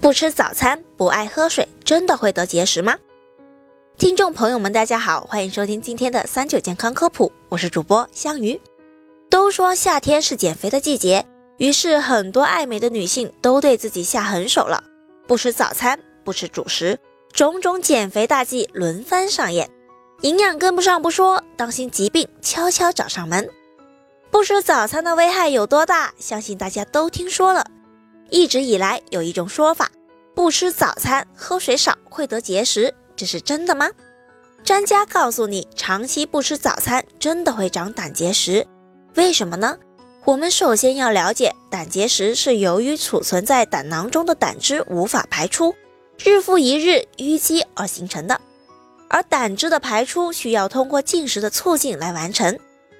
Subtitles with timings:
[0.00, 2.96] 不吃早餐，不爱喝水，真的会得结石吗？
[3.98, 8.60] 听众朋友们，大家好，欢迎收听今天的三九健康科普，我是主播香鱼。
[9.28, 11.26] 都说夏天是减肥的季节，
[11.56, 14.84] 于是很多爱美的女性都对自己下狠手了，
[15.26, 16.96] 不吃早餐，不吃主食，
[17.32, 19.68] 种种减肥大计轮番上演，
[20.20, 23.50] 营养跟不上不说，当心疾病悄悄找上门。
[24.30, 26.12] 不吃早餐的危害有多大？
[26.18, 27.66] 相信大家都听说了。
[28.30, 29.90] 一直以来有一种说法，
[30.34, 33.88] 不吃早餐、喝水少会得结石，这是真的吗？
[34.64, 38.66] 专家告诉你，长期不吃早餐真的会长胆结石。
[39.14, 39.78] 为什么呢？
[40.24, 45.74] 我们首先要了解，胆结石是由于储存在胆囊中的胆汁无法排出，
[46.22, 48.38] 日复一日淤积而形成的。
[49.08, 52.58] 而胆汁的排出需要通过进食的促进来完成。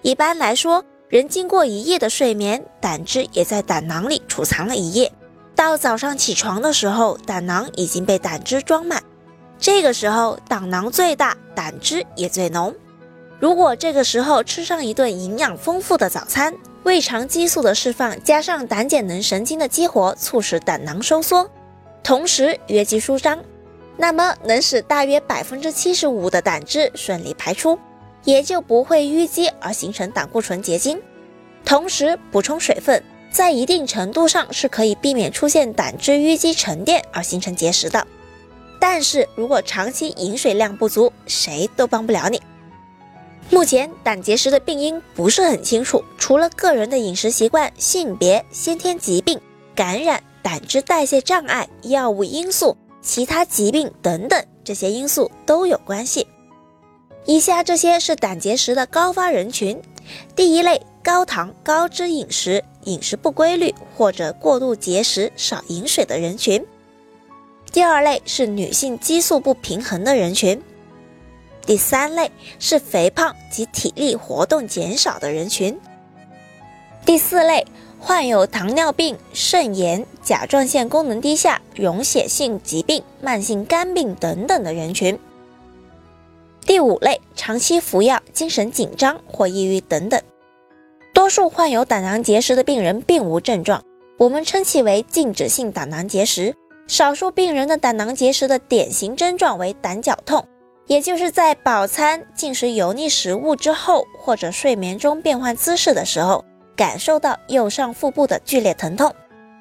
[0.00, 5.10] 一般来说，人经过一夜的睡眠，胆汁也在胆囊里储藏了一夜。
[5.56, 9.02] 到早上起床的时候，胆囊已经被胆汁装满。
[9.58, 12.72] 这个时候胆囊最大，胆汁也最浓。
[13.40, 21.50] 如果这个时候吃上一顿营养丰富的早餐，胃肠激素的释放加上胆碱能神经的激活，促使胆囊收缩，
[22.04, 23.36] 同时约肌舒张，
[23.96, 27.76] 那么能使大约百分之七十五的胆汁顺利排出。
[28.24, 31.00] 也就不会淤积而形成胆固醇结晶，
[31.64, 38.06] 同时补充水分，在一定程度上是可以避免出现胆汁淤积沉淀而形成结石的。
[38.78, 42.40] 但是如果长期饮水量不足，谁都帮不了你。
[43.50, 49.40] 目前胆结石的病因不是很清楚，除了个人的饮食习惯、性别、先天疾病、
[49.74, 56.26] 感染、胆汁代谢障碍、药物因素、其他疾病等等这些因素都有关系。
[57.30, 59.80] 以下这些是胆结石的高发人群：
[60.34, 66.60] 第一类，高糖高脂饮食，饮食不规律或者过度节食、少饮水的人群；
[67.70, 70.58] 第二类是女性激素不平衡的人群；
[71.64, 75.72] 第三类是肥胖及体力活动减少的人群；
[77.06, 77.64] 第四类
[78.00, 85.16] 患有糖尿病、肾炎、甲状腺功能低下、溶血性疾病、慢性肝病等等的人群。
[86.70, 90.22] 第五类，长期服药、精神紧张或抑郁等等。
[91.12, 93.82] 多数患有胆囊结石的病人并无症状，
[94.18, 96.54] 我们称其为静止性胆囊结石。
[96.86, 100.46] 少数病人的胆囊结石的典型症状为胆绞痛，
[100.86, 106.44] 也就是在饱餐、进食油腻食物之后，或者睡眠中变换姿势的时候，
[106.76, 109.12] 感受到右上腹部的剧烈疼痛，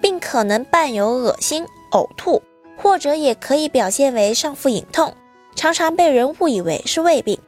[0.00, 2.40] 并可能伴有恶心、呕吐，
[2.78, 5.12] 或者也可以表现为上腹隐痛。
[5.54, 7.38] 常常被人误以为是胃病，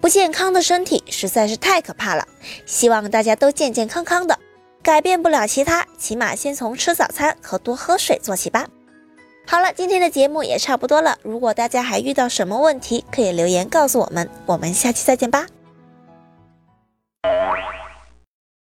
[0.00, 2.26] 不健康的身体实在是太可怕了。
[2.66, 4.38] 希望大家都健健康康的，
[4.82, 8.68] 改变不了其他，起码先从吃早餐和多喝水做起吧。
[9.46, 11.18] 好了，今天的节目也差不多了。
[11.22, 14.28] 如果大家还遇到什么问题，可以留言告诉我们。
[14.44, 15.46] 我们下期再见吧。